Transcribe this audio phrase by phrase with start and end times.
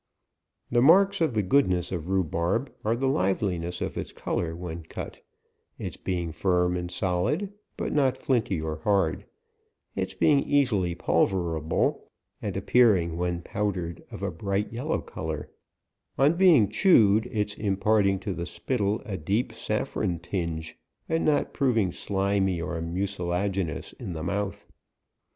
[0.71, 5.21] The marks of the goodness of rhubarb, are the liveliness of its colour when cut,
[5.77, 9.27] its being firm and solid, but not flinty or hard,
[9.95, 12.09] its being easily pulverable,
[12.41, 15.51] and appearing when pow r dered of a bright yellow colour;
[16.17, 21.53] on be ing chewed, its imparting to the spittle a deep saffron tinge, and not
[21.53, 24.65] proving slimy, or mu eilaginous in the mouth.